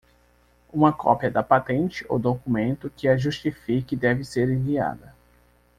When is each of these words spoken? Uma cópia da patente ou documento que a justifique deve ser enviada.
Uma 0.73 0.91
cópia 0.91 1.29
da 1.29 1.43
patente 1.43 2.03
ou 2.09 2.17
documento 2.17 2.89
que 2.97 3.07
a 3.07 3.15
justifique 3.15 3.95
deve 3.95 4.25
ser 4.25 4.49
enviada. 4.49 5.13